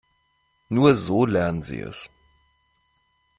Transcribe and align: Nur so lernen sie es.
Nur 0.69 0.95
so 0.95 1.27
lernen 1.27 1.61
sie 1.61 1.79
es. 1.79 2.09